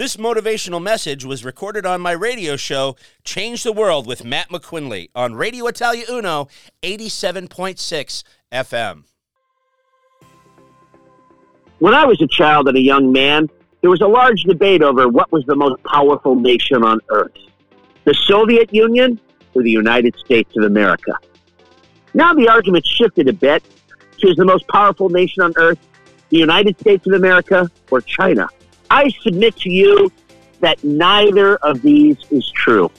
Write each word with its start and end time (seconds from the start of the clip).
This 0.00 0.16
motivational 0.16 0.82
message 0.82 1.26
was 1.26 1.44
recorded 1.44 1.84
on 1.84 2.00
my 2.00 2.12
radio 2.12 2.56
show, 2.56 2.96
Change 3.22 3.64
the 3.64 3.70
World 3.70 4.06
with 4.06 4.24
Matt 4.24 4.48
McQuinley, 4.48 5.10
on 5.14 5.34
Radio 5.34 5.66
Italia 5.66 6.06
Uno, 6.08 6.48
87.6 6.82 8.24
FM. 8.50 9.04
When 11.80 11.92
I 11.92 12.06
was 12.06 12.18
a 12.22 12.26
child 12.28 12.66
and 12.68 12.78
a 12.78 12.80
young 12.80 13.12
man, 13.12 13.50
there 13.82 13.90
was 13.90 14.00
a 14.00 14.06
large 14.06 14.44
debate 14.44 14.80
over 14.80 15.06
what 15.06 15.30
was 15.32 15.44
the 15.44 15.54
most 15.54 15.82
powerful 15.82 16.34
nation 16.34 16.82
on 16.82 17.00
earth 17.10 17.36
the 18.06 18.14
Soviet 18.26 18.72
Union 18.72 19.20
or 19.52 19.62
the 19.62 19.70
United 19.70 20.16
States 20.16 20.56
of 20.56 20.64
America. 20.64 21.12
Now 22.14 22.32
the 22.32 22.48
argument 22.48 22.86
shifted 22.86 23.28
a 23.28 23.34
bit 23.34 23.62
to 24.20 24.28
is 24.28 24.36
the 24.36 24.46
most 24.46 24.66
powerful 24.68 25.10
nation 25.10 25.42
on 25.42 25.52
earth 25.56 25.78
the 26.30 26.38
United 26.38 26.80
States 26.80 27.06
of 27.06 27.12
America 27.12 27.70
or 27.90 28.00
China? 28.00 28.48
I 28.90 29.08
submit 29.22 29.56
to 29.58 29.70
you 29.70 30.12
that 30.60 30.82
neither 30.82 31.56
of 31.56 31.80
these 31.80 32.16
is 32.30 32.50
true. 32.50 32.90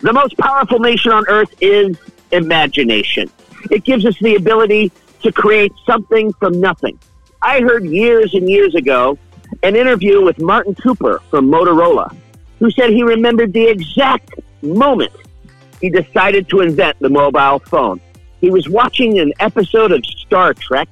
The 0.00 0.12
most 0.12 0.36
powerful 0.36 0.80
nation 0.80 1.12
on 1.12 1.24
earth 1.28 1.54
is 1.60 1.96
imagination. 2.32 3.30
It 3.70 3.84
gives 3.84 4.04
us 4.04 4.18
the 4.18 4.34
ability 4.34 4.90
to 5.22 5.32
create 5.32 5.72
something 5.86 6.32
from 6.34 6.60
nothing. 6.60 6.98
I 7.40 7.60
heard 7.60 7.84
years 7.84 8.34
and 8.34 8.48
years 8.48 8.74
ago 8.74 9.18
an 9.62 9.76
interview 9.76 10.22
with 10.22 10.40
Martin 10.40 10.74
Cooper 10.74 11.20
from 11.30 11.50
Motorola, 11.50 12.14
who 12.58 12.70
said 12.70 12.90
he 12.90 13.02
remembered 13.02 13.52
the 13.52 13.66
exact 13.66 14.34
moment 14.62 15.12
he 15.80 15.90
decided 15.90 16.48
to 16.48 16.60
invent 16.60 16.98
the 17.00 17.08
mobile 17.08 17.60
phone. 17.60 18.00
He 18.40 18.50
was 18.50 18.68
watching 18.68 19.18
an 19.20 19.32
episode 19.40 19.92
of 19.92 20.04
Star 20.04 20.54
Trek 20.54 20.88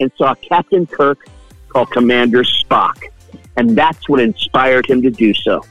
and 0.00 0.10
saw 0.16 0.34
Captain 0.34 0.86
Kirk 0.86 1.26
call 1.68 1.86
Commander 1.86 2.44
Spock 2.44 3.02
and 3.56 3.76
that's 3.76 4.08
what 4.08 4.20
inspired 4.20 4.86
him 4.86 5.02
to 5.02 5.10
do 5.10 5.32
so. 5.34 5.64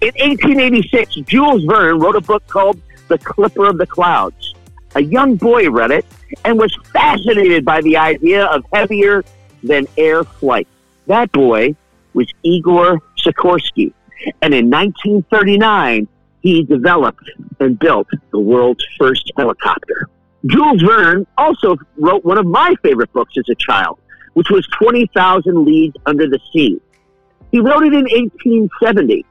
In 0.00 0.12
1886, 0.20 1.16
Jules 1.26 1.64
Verne 1.64 1.98
wrote 1.98 2.16
a 2.16 2.20
book 2.20 2.46
called 2.46 2.80
The 3.08 3.18
Clipper 3.18 3.68
of 3.68 3.78
the 3.78 3.86
Clouds. 3.86 4.54
A 4.94 5.02
young 5.02 5.36
boy 5.36 5.68
read 5.70 5.90
it 5.90 6.06
and 6.44 6.58
was 6.58 6.76
fascinated 6.92 7.64
by 7.64 7.80
the 7.80 7.96
idea 7.96 8.46
of 8.46 8.64
heavier 8.72 9.24
than 9.62 9.86
air 9.96 10.22
flight. 10.22 10.68
That 11.06 11.32
boy 11.32 11.74
was 12.14 12.28
Igor 12.42 13.00
Sikorsky, 13.18 13.92
and 14.40 14.54
in 14.54 14.70
1939, 14.70 16.06
he 16.42 16.62
developed 16.64 17.24
and 17.60 17.78
built 17.78 18.08
the 18.30 18.38
world's 18.38 18.84
first 18.98 19.32
helicopter. 19.36 20.08
Jules 20.46 20.82
Verne 20.82 21.26
also 21.38 21.76
wrote 21.96 22.24
one 22.24 22.38
of 22.38 22.46
my 22.46 22.74
favorite 22.82 23.12
books 23.12 23.34
as 23.38 23.48
a 23.48 23.54
child, 23.54 23.98
which 24.34 24.50
was 24.50 24.66
20,000 24.78 25.64
Leagues 25.64 25.96
Under 26.06 26.28
the 26.28 26.40
Sea. 26.52 26.80
He 27.52 27.60
wrote 27.60 27.84
it 27.84 27.92
in 27.92 28.04
1870. 28.04 29.24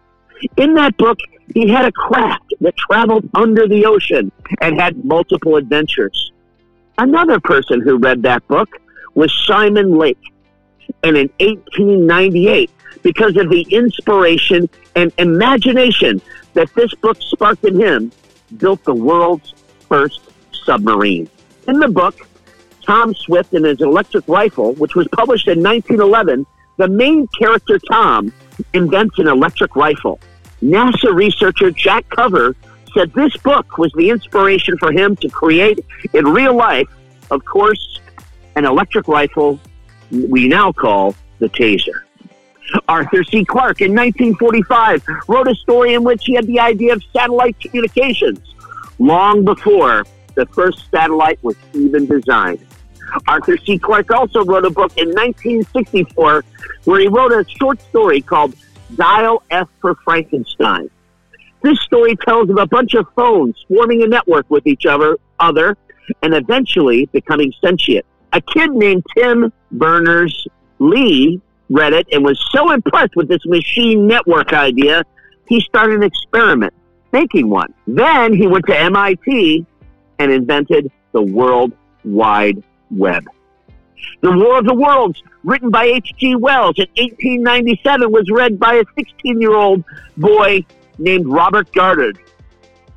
In 0.58 0.76
that 0.76 0.96
book, 0.98 1.18
he 1.54 1.68
had 1.68 1.86
a 1.86 1.92
craft 1.92 2.54
that 2.62 2.78
traveled 2.78 3.28
under 3.34 3.68
the 3.68 3.86
ocean 3.86 4.32
and 4.62 4.80
had 4.80 5.04
multiple 5.04 5.58
adventures. 5.58 6.32
Another 6.98 7.40
person 7.40 7.82
who 7.82 7.98
read 7.98 8.22
that 8.22 8.48
book 8.48 8.70
was 9.16 9.34
Simon 9.46 9.98
Lake. 9.98 10.22
And 11.04 11.18
in 11.18 11.30
1898, 11.40 12.70
because 13.02 13.36
of 13.38 13.50
the 13.50 13.62
inspiration 13.72 14.70
and 14.96 15.12
imagination 15.18 16.22
that 16.54 16.74
this 16.76 16.94
book 16.96 17.18
sparked 17.22 17.64
in 17.66 17.80
him, 17.80 18.12
built 18.58 18.84
the 18.84 18.94
world's 18.94 19.54
first 19.90 20.22
submarine. 20.66 21.30
In 21.68 21.80
the 21.80 21.88
book, 21.88 22.28
Tom 22.86 23.16
Swift 23.16 23.54
and 23.54 23.66
his 23.66 23.82
electric 23.82 24.28
rifle, 24.28 24.74
which 24.74 24.96
was 24.96 25.08
published 25.08 25.48
in 25.48 25.64
1911, 25.64 26.46
the 26.78 26.88
main 26.88 27.28
character, 27.28 27.80
Tom, 27.80 28.34
invents 28.74 29.20
an 29.20 29.28
electric 29.28 29.76
rifle. 29.76 30.20
NASA 30.62 31.14
researcher 31.14 31.72
Jack 31.72 32.08
Cover 32.10 32.56
said 32.94 33.14
this 33.14 33.36
book 33.38 33.78
was 33.78 33.92
the 33.96 34.10
inspiration 34.10 34.78
for 34.78 34.92
him 34.92 35.16
to 35.18 35.30
create 35.30 35.80
in 36.14 36.26
real 36.26 36.56
life, 36.56 36.88
of 37.30 37.44
course, 37.46 38.00
an 38.56 38.66
electric 38.66 39.08
rifle 39.08 39.60
we 40.12 40.48
now 40.48 40.72
call 40.72 41.16
the 41.40 41.48
taser. 41.50 42.02
Arthur 42.88 43.24
C. 43.24 43.44
Clarke 43.44 43.82
in 43.82 43.92
1945 43.92 45.04
wrote 45.28 45.48
a 45.48 45.56
story 45.56 45.94
in 45.94 46.04
which 46.04 46.24
he 46.26 46.36
had 46.36 46.46
the 46.48 46.60
idea 46.60 46.94
of 46.94 47.04
satellite 47.14 47.60
communications 47.60 48.56
long 49.00 49.44
before 49.44 50.06
the 50.36 50.46
first 50.48 50.90
satellite 50.92 51.42
was 51.44 51.56
even 51.74 52.06
designed. 52.06 52.66
Arthur 53.28 53.58
C. 53.58 53.78
Clarke 53.78 54.12
also 54.12 54.44
wrote 54.44 54.66
a 54.66 54.70
book 54.70 54.92
in 54.98 55.10
1964 55.10 56.44
where 56.86 57.00
he 57.00 57.08
wrote 57.08 57.32
a 57.32 57.46
short 57.60 57.82
story 57.82 58.22
called 58.22 58.56
Dial 58.96 59.44
F 59.52 59.70
for 59.80 59.96
Frankenstein. 60.04 60.90
This 61.62 61.80
story 61.82 62.16
tells 62.26 62.50
of 62.50 62.58
a 62.58 62.66
bunch 62.66 62.94
of 62.96 63.06
phones 63.16 63.56
forming 63.68 64.04
a 64.04 64.08
network 64.08 64.50
with 64.50 64.66
each 64.66 64.86
other, 64.86 65.18
other 65.40 65.78
and 66.24 66.34
eventually 66.34 67.06
becoming 67.08 67.54
sentient. 67.64 68.06
A 68.34 68.42
kid 68.42 68.72
named 68.72 69.04
Tim 69.16 69.54
Berners 69.72 70.48
Lee 70.80 71.42
read 71.70 71.94
it 71.94 72.08
and 72.12 72.24
was 72.24 72.40
so 72.52 72.72
impressed 72.72 73.16
with 73.16 73.28
this 73.28 73.46
machine 73.46 74.08
network 74.08 74.54
idea, 74.54 75.04
he 75.48 75.62
started 75.62 75.98
an 75.98 76.04
experiment 76.04 76.74
making 77.12 77.50
one. 77.50 77.74
Then 77.88 78.34
he 78.34 78.48
went 78.48 78.66
to 78.68 78.78
MIT 78.78 79.66
and 80.20 80.32
invented 80.32 80.92
the 81.12 81.22
World 81.22 81.74
Wide 82.04 82.64
Web. 82.92 83.26
The 84.22 84.32
War 84.32 84.60
of 84.60 84.66
the 84.66 84.74
Worlds, 84.74 85.22
written 85.44 85.70
by 85.70 85.86
H.G. 85.86 86.36
Wells 86.36 86.76
in 86.78 86.88
1897, 86.98 88.12
was 88.12 88.30
read 88.30 88.60
by 88.60 88.76
a 88.76 88.84
16 88.96 89.42
year 89.42 89.56
old 89.56 89.84
boy 90.18 90.66
named 90.98 91.28
Robert 91.28 91.72
Goddard. 91.74 92.20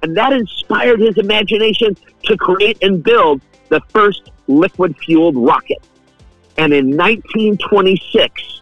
And 0.03 0.17
that 0.17 0.33
inspired 0.33 1.01
his 1.01 1.17
imagination 1.17 1.97
to 2.25 2.37
create 2.37 2.83
and 2.83 3.03
build 3.03 3.41
the 3.69 3.81
first 3.89 4.31
liquid 4.47 4.97
fueled 4.99 5.37
rocket. 5.37 5.83
And 6.59 6.73
in 6.73 6.97
1926, 6.97 8.61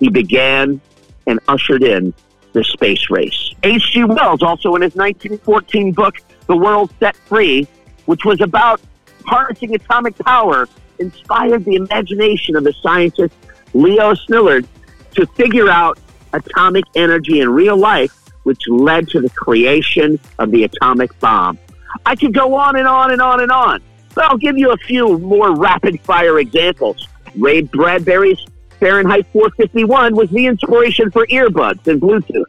he 0.00 0.08
began 0.08 0.80
and 1.26 1.38
ushered 1.48 1.82
in 1.82 2.12
the 2.52 2.64
space 2.64 3.08
race. 3.10 3.54
H.G. 3.62 4.04
Wells, 4.04 4.42
also 4.42 4.74
in 4.74 4.82
his 4.82 4.94
1914 4.94 5.92
book, 5.92 6.16
The 6.46 6.56
World 6.56 6.92
Set 6.98 7.16
Free, 7.16 7.68
which 8.06 8.24
was 8.24 8.40
about 8.40 8.80
harnessing 9.26 9.74
atomic 9.74 10.16
power 10.18 10.68
inspired 10.98 11.64
the 11.64 11.76
imagination 11.76 12.56
of 12.56 12.64
the 12.64 12.72
scientist 12.82 13.34
Leo 13.74 14.14
Szilard 14.14 14.66
to 15.12 15.26
figure 15.26 15.68
out 15.68 15.98
atomic 16.32 16.84
energy 16.94 17.40
in 17.40 17.48
real 17.48 17.76
life, 17.76 18.12
which 18.42 18.60
led 18.68 19.08
to 19.08 19.20
the 19.20 19.30
creation 19.30 20.18
of 20.38 20.50
the 20.50 20.64
atomic 20.64 21.18
bomb. 21.20 21.58
I 22.04 22.16
could 22.16 22.34
go 22.34 22.54
on 22.54 22.76
and 22.76 22.86
on 22.86 23.12
and 23.12 23.20
on 23.20 23.40
and 23.40 23.50
on, 23.50 23.82
but 24.14 24.24
I'll 24.24 24.38
give 24.38 24.58
you 24.58 24.72
a 24.72 24.76
few 24.76 25.18
more 25.18 25.54
rapid 25.54 26.00
fire 26.02 26.38
examples. 26.38 27.06
Ray 27.36 27.62
Bradbury's 27.62 28.44
Fahrenheit 28.80 29.26
451 29.32 30.14
was 30.14 30.30
the 30.30 30.46
inspiration 30.46 31.10
for 31.10 31.26
earbuds 31.26 31.86
and 31.86 32.00
Bluetooth. 32.00 32.44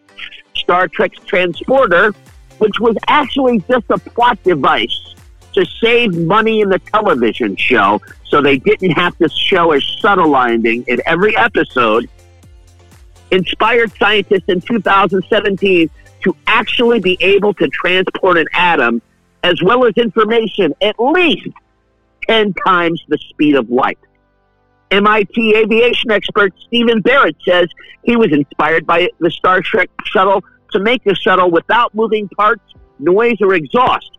Star 0.56 0.88
Trek's 0.88 1.24
Transporter, 1.26 2.14
which 2.60 2.80
was 2.80 2.96
actually 3.08 3.60
just 3.62 3.86
a 3.90 3.98
plot 3.98 4.42
device 4.44 5.16
to 5.54 5.66
save 5.82 6.16
money 6.16 6.62
in 6.62 6.70
the 6.70 6.80
television 6.80 7.56
show 7.56 8.02
so 8.24 8.42
they 8.42 8.58
didn't 8.58 8.92
have 8.92 9.18
to 9.18 9.30
show 9.30 9.74
a 9.74 9.80
shuttle 9.80 10.30
landing 10.30 10.84
in 10.88 11.02
every 11.06 11.36
episode, 11.36 12.10
inspired 13.32 13.92
scientists 13.98 14.46
in 14.48 14.62
2017 14.62 15.90
to 16.24 16.36
actually 16.48 17.00
be 17.00 17.18
able 17.22 17.54
to 17.54 17.68
transport 17.70 18.38
an 18.38 18.46
atom 18.54 19.02
as 19.44 19.62
well 19.64 19.86
as 19.86 19.94
information 19.96 20.74
at 20.82 20.96
least 21.00 21.48
10 22.28 22.54
times 22.66 23.02
the 23.08 23.18
speed 23.30 23.56
of 23.56 23.70
light. 23.70 23.98
MIT 24.92 25.56
aviation 25.56 26.12
expert 26.12 26.54
Stephen 26.68 27.02
Barrett 27.02 27.38
says 27.48 27.68
he 28.04 28.16
was 28.16 28.32
inspired 28.32 28.86
by 28.86 29.08
the 29.20 29.30
Star 29.30 29.62
Trek 29.62 29.90
shuttle 30.06 30.44
to 30.72 30.80
make 30.80 31.04
the 31.04 31.16
shuttle 31.16 31.50
without 31.50 31.94
moving 31.94 32.28
parts, 32.30 32.64
noise, 33.00 33.38
or 33.40 33.54
exhaust 33.54 34.19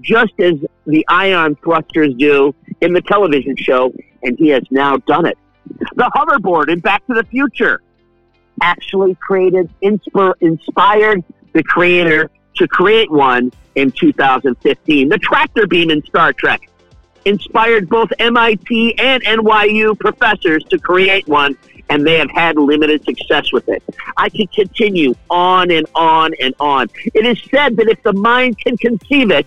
just 0.00 0.32
as 0.38 0.54
the 0.86 1.04
ion 1.08 1.56
thrusters 1.56 2.14
do 2.14 2.54
in 2.80 2.92
the 2.92 3.02
television 3.02 3.56
show, 3.56 3.92
and 4.22 4.38
he 4.38 4.48
has 4.48 4.62
now 4.70 4.96
done 4.98 5.26
it. 5.26 5.38
The 5.96 6.10
hoverboard 6.14 6.68
in 6.70 6.80
Back 6.80 7.06
to 7.06 7.14
the 7.14 7.24
Future 7.24 7.82
actually 8.62 9.14
created, 9.16 9.70
inspir- 9.82 10.34
inspired 10.40 11.22
the 11.52 11.62
creator 11.62 12.30
to 12.56 12.66
create 12.68 13.10
one 13.10 13.52
in 13.74 13.92
2015. 13.92 15.08
The 15.08 15.18
tractor 15.18 15.66
beam 15.66 15.90
in 15.90 16.02
Star 16.04 16.32
Trek 16.32 16.68
inspired 17.24 17.88
both 17.88 18.10
MIT 18.18 18.98
and 18.98 19.22
NYU 19.22 19.98
professors 19.98 20.64
to 20.64 20.78
create 20.78 21.26
one, 21.28 21.56
and 21.90 22.06
they 22.06 22.18
have 22.18 22.30
had 22.30 22.56
limited 22.56 23.04
success 23.04 23.52
with 23.52 23.68
it. 23.68 23.82
I 24.16 24.28
could 24.28 24.50
continue 24.52 25.14
on 25.30 25.70
and 25.70 25.86
on 25.94 26.32
and 26.40 26.54
on. 26.58 26.88
It 27.14 27.26
is 27.26 27.40
said 27.50 27.76
that 27.76 27.88
if 27.88 28.02
the 28.02 28.12
mind 28.12 28.58
can 28.58 28.76
conceive 28.78 29.30
it, 29.30 29.46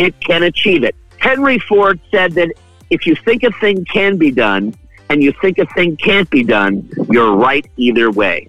it 0.00 0.18
can 0.20 0.42
achieve 0.42 0.82
it. 0.82 0.96
Henry 1.18 1.58
Ford 1.58 2.00
said 2.10 2.32
that 2.32 2.50
if 2.88 3.06
you 3.06 3.14
think 3.14 3.42
a 3.44 3.52
thing 3.60 3.84
can 3.84 4.16
be 4.16 4.30
done 4.30 4.74
and 5.10 5.22
you 5.22 5.32
think 5.42 5.58
a 5.58 5.66
thing 5.76 5.96
can't 5.96 6.28
be 6.30 6.42
done, 6.42 6.90
you're 7.10 7.36
right 7.36 7.66
either 7.76 8.10
way. 8.10 8.48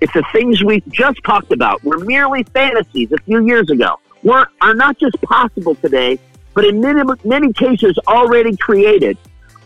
if 0.00 0.12
the 0.12 0.24
things 0.32 0.62
we 0.62 0.82
just 0.88 1.22
talked 1.24 1.52
about 1.52 1.82
were 1.84 1.98
merely 1.98 2.42
fantasies 2.44 3.10
a 3.12 3.18
few 3.22 3.46
years 3.46 3.70
ago, 3.70 3.98
were, 4.22 4.46
are 4.60 4.74
not 4.74 4.98
just 4.98 5.20
possible 5.22 5.74
today, 5.76 6.18
but 6.54 6.64
in 6.64 6.80
many, 6.80 7.02
many 7.24 7.52
cases 7.52 7.98
already 8.06 8.56
created, 8.56 9.16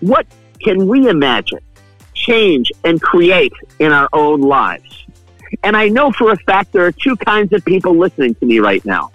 what 0.01 0.27
can 0.63 0.87
we 0.87 1.09
imagine, 1.09 1.61
change, 2.15 2.71
and 2.85 3.01
create 3.01 3.53
in 3.79 3.93
our 3.93 4.09
own 4.13 4.41
lives? 4.41 5.05
And 5.63 5.77
I 5.77 5.89
know 5.89 6.13
for 6.13 6.33
a 6.33 6.37
fact 6.37 6.73
there 6.73 6.87
are 6.87 6.93
two 6.93 7.17
kinds 7.17 7.53
of 7.53 7.65
people 7.65 7.97
listening 7.97 8.35
to 8.37 8.47
me 8.47 8.61
right 8.61 8.85
now. 8.85 9.11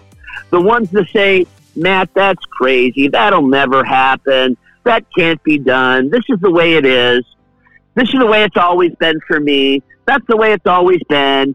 The 0.50 0.60
ones 0.60 0.90
that 0.90 1.08
say, 1.12 1.46
Matt, 1.76 2.10
that's 2.14 2.44
crazy. 2.46 3.08
That'll 3.08 3.46
never 3.46 3.84
happen. 3.84 4.56
That 4.84 5.04
can't 5.16 5.42
be 5.42 5.58
done. 5.58 6.10
This 6.10 6.22
is 6.28 6.40
the 6.40 6.50
way 6.50 6.74
it 6.74 6.86
is. 6.86 7.24
This 7.94 8.08
is 8.08 8.18
the 8.18 8.26
way 8.26 8.44
it's 8.44 8.56
always 8.56 8.94
been 8.96 9.20
for 9.26 9.40
me. 9.40 9.82
That's 10.06 10.24
the 10.26 10.36
way 10.36 10.52
it's 10.52 10.66
always 10.66 11.00
been. 11.08 11.54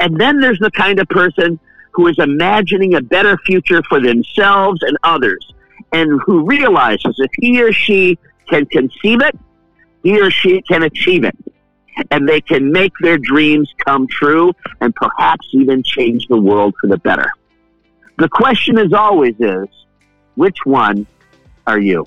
And 0.00 0.20
then 0.20 0.40
there's 0.40 0.58
the 0.58 0.70
kind 0.70 0.98
of 0.98 1.08
person 1.08 1.58
who 1.92 2.06
is 2.06 2.16
imagining 2.18 2.94
a 2.94 3.00
better 3.00 3.36
future 3.44 3.82
for 3.88 4.00
themselves 4.00 4.82
and 4.82 4.96
others 5.02 5.52
and 5.92 6.20
who 6.24 6.46
realizes 6.46 7.14
if 7.18 7.30
he 7.38 7.62
or 7.62 7.72
she 7.72 8.18
can 8.48 8.66
conceive 8.66 9.20
it, 9.20 9.38
he 10.02 10.20
or 10.20 10.30
she 10.30 10.62
can 10.62 10.82
achieve 10.82 11.24
it. 11.24 11.36
And 12.10 12.28
they 12.28 12.40
can 12.40 12.72
make 12.72 12.92
their 13.00 13.18
dreams 13.18 13.72
come 13.84 14.06
true 14.08 14.52
and 14.80 14.94
perhaps 14.94 15.46
even 15.52 15.82
change 15.82 16.26
the 16.28 16.40
world 16.40 16.74
for 16.80 16.86
the 16.86 16.96
better. 16.98 17.30
The 18.20 18.28
question 18.28 18.76
as 18.76 18.92
always 18.92 19.34
is, 19.40 19.66
which 20.34 20.58
one 20.64 21.06
are 21.66 21.80
you? 21.80 22.06